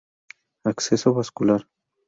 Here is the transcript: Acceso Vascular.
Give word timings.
Acceso 0.71 1.13
Vascular. 1.13 1.61